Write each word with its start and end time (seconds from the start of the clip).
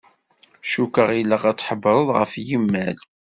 Cukkeɣ 0.71 1.09
ilaq 1.21 1.43
ad 1.49 1.57
tḥebbreḍ 1.57 2.07
ɣef 2.17 2.31
yimal. 2.47 2.97